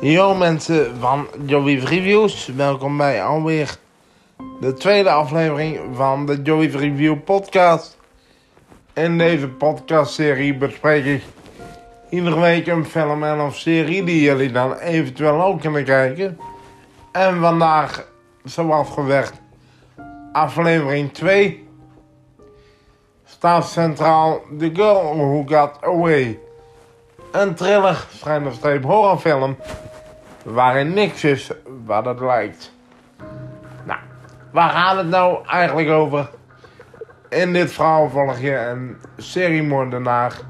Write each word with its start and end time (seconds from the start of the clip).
Yo 0.00 0.34
mensen 0.34 0.96
van 0.98 1.26
Joey's 1.46 1.84
Reviews, 1.84 2.46
welkom 2.46 2.96
bij 2.96 3.24
alweer 3.24 3.76
de 4.60 4.72
tweede 4.72 5.10
aflevering 5.10 5.80
van 5.92 6.26
de 6.26 6.42
Joey's 6.42 6.74
Review 6.74 7.16
podcast. 7.24 7.98
In 8.94 9.18
deze 9.18 9.48
podcastserie 9.48 10.56
bespreek 10.56 11.04
ik 11.04 11.22
iedere 12.08 12.40
week 12.40 12.66
een 12.66 12.84
film 12.84 13.24
en 13.24 13.40
of 13.40 13.56
serie 13.56 14.04
die 14.04 14.22
jullie 14.22 14.52
dan 14.52 14.74
eventueel 14.74 15.42
ook 15.42 15.60
kunnen 15.60 15.84
kijken. 15.84 16.38
En 17.12 17.40
vandaag, 17.40 18.08
zoals 18.44 18.88
gezegd, 18.90 19.32
aflevering 20.32 21.12
2 21.12 21.68
staat 23.24 23.68
centraal 23.68 24.40
The 24.58 24.70
Girl 24.72 25.16
Who 25.16 25.44
Got 25.46 25.78
Away. 25.80 26.38
Een 27.32 27.54
thriller, 27.54 28.06
streep 28.50 28.84
horrorfilm, 28.84 29.56
waarin 30.44 30.94
niks 30.94 31.24
is 31.24 31.50
wat 31.84 32.04
het 32.04 32.20
lijkt. 32.20 32.72
Nou, 33.84 33.98
waar 34.50 34.70
gaat 34.70 34.96
het 34.96 35.08
nou 35.08 35.46
eigenlijk 35.46 35.88
over? 35.88 36.30
In 37.28 37.52
dit 37.52 37.72
verhaal 37.72 38.08
volg 38.08 38.38
je 38.38 38.56
een 38.56 38.96
seriemoordenaar, 39.16 40.40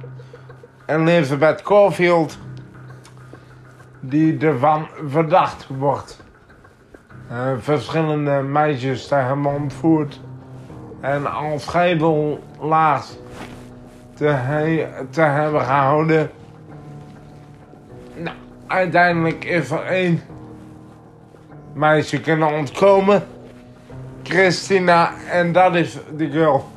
Elizabeth 0.87 1.63
Caulfield, 1.63 2.39
die 4.01 4.39
ervan 4.39 4.89
verdacht 5.07 5.67
wordt. 5.67 6.23
Uh, 7.33 7.53
verschillende 7.59 8.43
meisjes 8.43 9.07
te 9.07 9.15
hebben 9.15 9.55
ontvoerd 9.55 10.21
en 11.01 11.33
als 11.33 11.63
scheidelaars 11.63 13.17
te, 14.15 14.87
te 15.11 15.21
hebben 15.21 15.61
gehouden. 15.61 16.31
Uiteindelijk 18.71 19.45
is 19.45 19.71
er 19.71 19.83
één 19.83 20.23
meisje 21.73 22.21
kunnen 22.21 22.49
ontkomen. 22.53 23.27
Christina, 24.23 25.13
en 25.31 25.53
dat 25.53 25.75
is 25.75 25.99
de 26.17 26.31
girl 26.31 26.69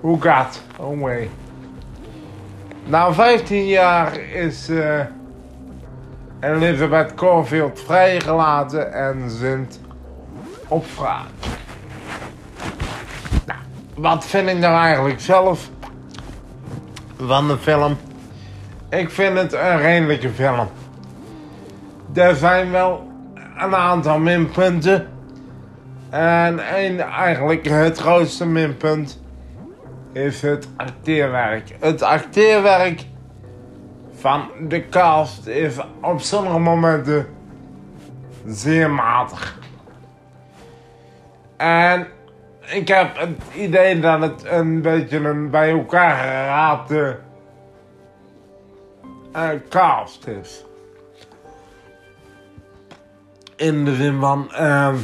who 0.00 0.16
got 0.20 0.62
away. 0.80 1.30
Na 2.84 3.12
15 3.12 3.66
jaar 3.66 4.18
is 4.18 4.70
uh, 4.70 5.00
Elizabeth 6.40 7.14
Caulfield 7.14 7.80
vrijgelaten 7.80 8.92
en 8.92 9.30
zint 9.30 9.80
op 10.68 10.86
vraag. 10.86 11.28
Nou, 13.46 13.58
wat 13.94 14.24
vind 14.24 14.48
ik 14.48 14.58
nou 14.58 14.74
eigenlijk 14.76 15.20
zelf 15.20 15.70
van 17.16 17.48
de 17.48 17.58
film? 17.58 17.96
Ik 18.88 19.10
vind 19.10 19.38
het 19.38 19.52
een 19.52 19.78
redelijke 19.78 20.30
film. 20.30 20.68
Er 22.14 22.34
zijn 22.34 22.70
wel 22.70 23.12
een 23.56 23.74
aantal 23.74 24.18
minpunten. 24.18 25.08
En 26.10 26.58
eigenlijk 26.98 27.68
het 27.68 27.98
grootste 27.98 28.46
minpunt 28.46 29.22
is 30.12 30.42
het 30.42 30.68
acteerwerk. 30.76 31.76
Het 31.80 32.02
acteerwerk 32.02 33.04
van 34.14 34.48
de 34.68 34.88
cast 34.88 35.46
is 35.46 35.76
op 36.02 36.20
sommige 36.20 36.58
momenten 36.58 37.26
zeer 38.46 38.90
matig. 38.90 39.58
En 41.56 42.06
ik 42.60 42.88
heb 42.88 43.16
het 43.18 43.40
idee 43.54 44.00
dat 44.00 44.20
het 44.20 44.44
een 44.44 44.82
beetje 44.82 45.18
een 45.18 45.50
bij 45.50 45.70
elkaar 45.70 46.16
geraapte 46.16 47.18
uh, 49.36 49.48
cast 49.68 50.26
is. 50.26 50.64
In 53.56 53.84
de 53.84 53.94
zin 53.94 54.20
van, 54.20 54.48
uh, 54.52 54.94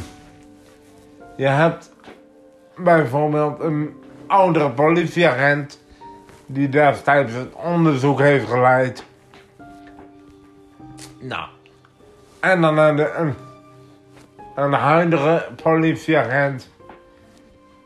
je 1.37 1.47
hebt 1.47 1.93
bijvoorbeeld 2.77 3.59
een 3.59 4.03
oudere 4.27 4.69
politieagent 4.69 5.81
die 6.45 6.69
destijds 6.69 7.33
het 7.33 7.53
onderzoek 7.53 8.19
heeft 8.19 8.49
geleid. 8.49 9.05
Nou, 11.19 11.47
en 12.39 12.61
dan 12.61 12.77
een, 12.77 13.21
een, 13.21 13.33
een 14.55 14.73
huidige 14.73 15.47
politieagent. 15.63 16.69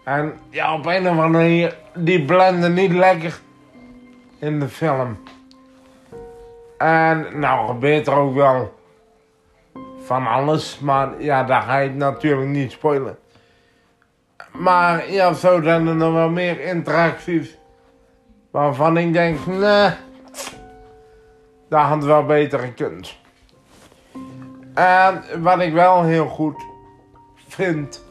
En 0.03 0.33
ja, 0.49 0.73
op 0.73 0.85
een 0.85 1.01
of 1.01 1.07
andere 1.07 1.27
manier, 1.27 1.75
die 1.93 2.25
blenden 2.25 2.73
niet 2.73 2.91
lekker 2.91 3.39
in 4.39 4.59
de 4.59 4.67
film. 4.67 5.17
En 6.77 7.27
nou 7.33 7.67
gebeurt 7.67 8.07
er 8.07 8.13
ook 8.13 8.35
wel 8.35 8.73
van 10.05 10.27
alles, 10.27 10.79
maar 10.79 11.09
ja, 11.21 11.43
daar 11.43 11.61
ga 11.61 11.77
je 11.77 11.89
natuurlijk 11.89 12.47
niet 12.47 12.71
spoilen. 12.71 13.17
Maar 14.51 15.11
ja, 15.11 15.33
zo 15.33 15.61
zijn 15.61 15.87
er 15.87 15.95
nog 15.95 16.13
wel 16.13 16.29
meer 16.29 16.59
interacties 16.59 17.57
waarvan 18.51 18.97
ik 18.97 19.13
denk, 19.13 19.45
nee, 19.45 19.89
daar 21.69 21.85
had 21.85 22.03
wel 22.03 22.25
beter 22.25 22.59
gekund. 22.59 23.17
En 24.73 25.23
wat 25.41 25.59
ik 25.59 25.73
wel 25.73 26.03
heel 26.03 26.27
goed 26.27 26.65
vind 27.47 28.03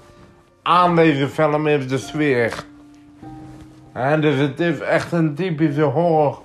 aan 0.63 0.97
deze 0.97 1.29
film 1.29 1.67
is 1.67 1.89
de 1.89 1.99
sfeer. 1.99 2.65
En 3.93 4.21
dus 4.21 4.39
het 4.39 4.61
is 4.61 4.81
echt 4.81 5.13
een 5.13 5.35
typische 5.35 5.83
horror 5.83 6.43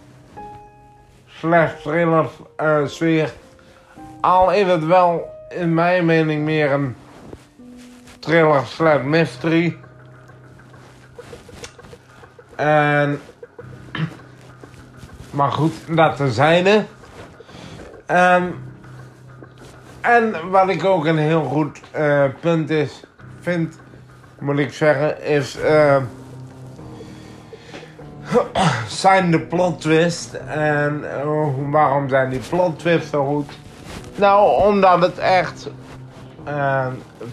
slash 1.28 1.72
thriller 1.82 2.30
uh, 2.58 2.86
sfeer. 2.86 3.34
Al 4.22 4.52
is 4.52 4.68
het 4.68 4.86
wel 4.86 5.38
in 5.50 5.74
mijn 5.74 6.06
mening 6.06 6.44
meer 6.44 6.72
een 6.72 6.96
thriller 8.20 8.66
slash 8.66 9.04
mystery. 9.04 9.78
En... 12.56 13.22
Maar 15.32 15.52
goed, 15.52 15.74
dat 15.96 16.16
terzijde. 16.16 16.86
Um, 18.12 18.68
en 20.02 20.50
wat 20.50 20.70
ik 20.70 20.86
ook 20.86 21.06
een 21.06 21.18
heel 21.18 21.44
goed 21.44 21.82
uh, 21.98 22.26
punt 22.42 22.70
is, 22.70 23.04
vind, 23.40 23.80
moet 24.40 24.60
ik 24.60 24.74
zeggen, 24.74 25.24
is... 25.24 25.58
Uh, 25.58 25.98
zijn 28.88 29.32
de 29.32 29.40
plot 29.40 29.82
twist. 29.82 30.34
En 30.34 31.04
uh, 31.04 31.72
waarom 31.72 32.10
zijn 32.10 32.30
die 32.30 32.42
plot 32.50 32.80
twists 32.80 33.10
zo 33.10 33.26
goed? 33.26 33.52
Nou, 34.20 34.64
omdat 34.64 35.02
het 35.02 35.18
echt 35.18 35.70
uh, 36.48 36.88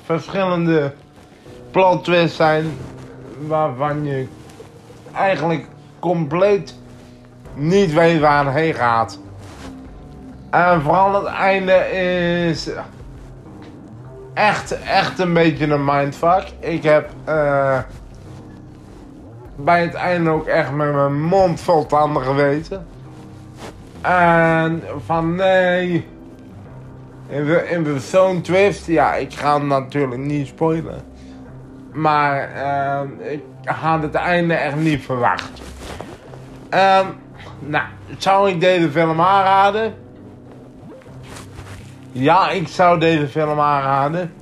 verschillende 0.04 0.92
plot 1.70 2.04
twists 2.04 2.36
zijn 2.36 2.76
waarvan 3.46 4.04
je 4.04 4.26
eigenlijk 5.12 5.66
compleet 5.98 6.74
niet 7.54 7.92
weet 7.92 8.20
waar 8.20 8.44
het 8.44 8.54
heen 8.54 8.74
gaat. 8.74 9.18
En 10.50 10.82
vooral 10.82 11.14
het 11.14 11.24
einde 11.24 11.90
is 12.48 12.70
echt, 14.34 14.82
echt 14.82 15.18
een 15.18 15.32
beetje 15.32 15.66
een 15.66 15.84
mindfuck. 15.84 16.52
Ik 16.60 16.82
heb 16.82 17.10
uh, 17.28 17.78
bij 19.56 19.82
het 19.82 19.94
einde 19.94 20.30
ook 20.30 20.46
echt 20.46 20.72
met 20.72 20.92
mijn 20.92 21.22
mond 21.22 21.60
vol 21.60 21.86
tanden 21.86 22.22
geweten. 22.22 22.86
En 24.00 24.82
van 25.06 25.34
nee. 25.34 26.14
In 27.28 27.82
de 27.82 27.98
zo'n 28.00 28.40
twist, 28.40 28.86
ja, 28.86 29.14
ik 29.14 29.34
ga 29.34 29.58
hem 29.58 29.66
natuurlijk 29.66 30.20
niet 30.20 30.46
spoilen. 30.46 31.02
Maar 31.92 32.50
uh, 32.56 33.30
ik 33.32 33.42
had 33.64 34.02
het 34.02 34.14
einde 34.14 34.54
echt 34.54 34.76
niet 34.76 35.02
verwacht. 35.02 35.50
Um, 36.70 37.06
nou, 37.58 37.84
zou 38.18 38.50
ik 38.50 38.60
deze 38.60 38.90
film 38.90 39.20
aanraden? 39.20 39.94
Ja, 42.12 42.50
ik 42.50 42.68
zou 42.68 42.98
deze 42.98 43.28
film 43.28 43.60
aanraden. 43.60 44.32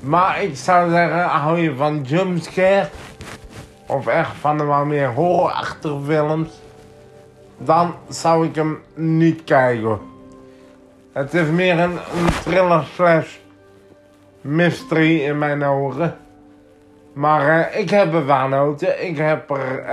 Maar 0.00 0.42
ik 0.42 0.56
zou 0.56 0.90
zeggen, 0.90 1.22
hou 1.22 1.60
je 1.60 1.76
van 1.76 2.02
jumpscare 2.02 2.88
of 3.86 4.06
echt 4.06 4.30
van 4.40 4.58
de 4.58 4.64
wat 4.64 4.84
meer 4.84 5.12
horrorachtige 5.12 6.00
films, 6.06 6.48
dan 7.58 7.94
zou 8.08 8.46
ik 8.46 8.54
hem 8.54 8.78
niet 8.94 9.44
kijken. 9.44 10.09
Het 11.20 11.34
is 11.34 11.48
meer 11.48 11.78
een, 11.78 11.98
thriller 12.42 12.84
slash 12.94 13.36
mystery 14.40 15.20
in 15.20 15.38
mijn 15.38 15.64
ogen. 15.64 16.16
Maar 17.12 17.72
uh, 17.72 17.80
ik 17.80 17.90
heb 17.90 18.14
er 18.14 18.22
genoten. 18.22 19.06
Ik 19.06 19.16
heb 19.16 19.50
er... 19.50 19.84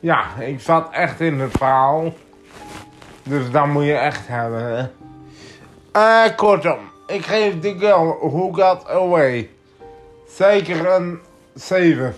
Ja, 0.00 0.24
ik 0.38 0.60
zat 0.60 0.88
echt 0.90 1.20
in 1.20 1.40
het 1.40 1.50
verhaal. 1.50 2.12
Dus 3.22 3.50
dat 3.50 3.66
moet 3.66 3.84
je 3.84 3.94
echt 3.94 4.28
hebben. 4.28 4.92
Uh, 5.96 6.24
kortom, 6.36 6.78
ik 7.06 7.24
geef 7.24 7.60
die 7.60 7.78
girl 7.78 8.18
Who 8.20 8.52
Got 8.52 8.88
Away 8.88 9.50
zeker 10.28 10.94
een 10.94 11.20
7. 11.54 12.14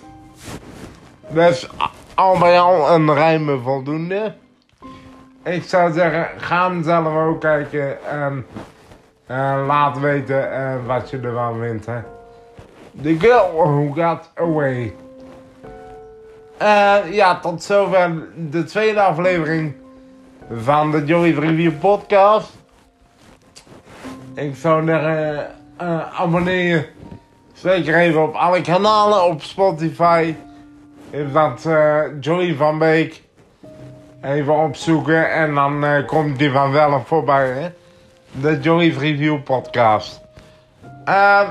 Dus 1.29 1.69
al 2.15 2.39
bij 2.39 2.61
al 2.61 2.91
een 2.91 3.15
ruime 3.15 3.59
voldoende. 3.59 4.35
Ik 5.45 5.63
zou 5.63 5.93
zeggen, 5.93 6.29
ga 6.37 6.69
hem 6.69 6.83
zelf 6.83 7.17
ook 7.17 7.41
kijken 7.41 8.07
en 8.07 8.47
uh, 9.31 9.65
laat 9.67 9.99
weten 9.99 10.53
uh, 10.53 10.87
wat 10.87 11.11
je 11.11 11.21
ervan 11.21 11.59
vindt. 11.59 11.87
Hè. 11.87 11.99
The 13.03 13.19
Girl 13.19 13.53
Who 13.53 13.93
Got 13.95 14.31
Away. 14.35 14.95
Uh, 16.63 17.13
ja, 17.13 17.39
tot 17.41 17.63
zover 17.63 18.29
de 18.51 18.65
tweede 18.65 19.01
aflevering 19.01 19.75
van 20.53 20.91
de 20.91 21.05
Joey 21.05 21.31
Review 21.31 21.73
podcast. 21.81 22.53
Ik 24.35 24.57
zou 24.57 24.87
zeggen, 24.87 25.51
abonneer 26.17 26.69
je 26.69 26.89
zeker 27.53 27.95
even 27.95 28.23
op 28.23 28.35
alle 28.35 28.61
kanalen 28.61 29.25
op 29.25 29.43
Spotify. 29.43 30.35
Is 31.11 31.33
dat 31.33 31.67
Joey 32.21 32.55
van 32.55 32.79
Beek 32.79 33.24
even 34.25 34.55
opzoeken 34.55 35.33
en 35.33 35.55
dan 35.55 35.85
uh, 35.85 36.07
komt 36.07 36.39
die 36.39 36.51
vanzelf 36.51 37.07
voorbij. 37.07 37.49
Hè? 37.49 37.69
De 38.33 38.61
Joey's 38.61 38.97
Review 38.97 39.43
podcast. 39.43 40.21
Uh, 41.09 41.49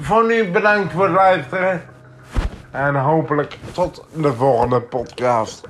voor 0.00 0.26
nu 0.26 0.50
bedankt 0.50 0.92
voor 0.92 1.04
het 1.04 1.14
luisteren. 1.14 1.82
En 2.70 2.94
hopelijk 2.94 3.58
tot 3.72 4.04
de 4.12 4.32
volgende 4.32 4.80
podcast. 4.80 5.68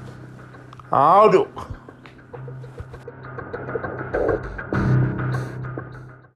Houdoe. 0.88 1.46